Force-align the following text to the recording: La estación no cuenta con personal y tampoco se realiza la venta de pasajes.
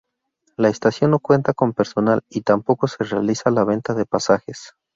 La 0.57 0.69
estación 0.69 1.11
no 1.11 1.19
cuenta 1.19 1.53
con 1.53 1.73
personal 1.73 2.23
y 2.27 2.41
tampoco 2.41 2.87
se 2.87 3.03
realiza 3.03 3.51
la 3.51 3.63
venta 3.65 3.93
de 3.93 4.07
pasajes. 4.07 4.73